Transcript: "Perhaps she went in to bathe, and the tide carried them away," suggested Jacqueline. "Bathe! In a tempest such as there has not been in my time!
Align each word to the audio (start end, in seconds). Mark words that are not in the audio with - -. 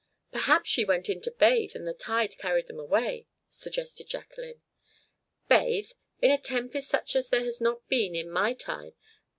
"Perhaps 0.31 0.67
she 0.67 0.83
went 0.83 1.09
in 1.09 1.21
to 1.21 1.29
bathe, 1.31 1.75
and 1.75 1.87
the 1.87 1.93
tide 1.93 2.35
carried 2.39 2.65
them 2.65 2.79
away," 2.79 3.27
suggested 3.49 4.07
Jacqueline. 4.07 4.63
"Bathe! 5.47 5.91
In 6.23 6.31
a 6.31 6.39
tempest 6.39 6.89
such 6.89 7.15
as 7.15 7.29
there 7.29 7.45
has 7.45 7.61
not 7.61 7.87
been 7.87 8.15
in 8.15 8.31
my 8.31 8.53
time! 8.55 8.93